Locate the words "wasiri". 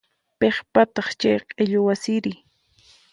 1.85-2.33